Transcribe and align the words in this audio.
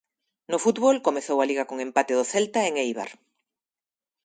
No 0.51 0.57
fútbol, 0.63 0.95
comezou 1.07 1.37
a 1.39 1.47
Liga 1.49 1.67
con 1.69 1.77
empate 1.87 2.13
do 2.15 2.25
Celta 2.31 2.59
en 2.69 2.73
Eibar. 2.83 3.11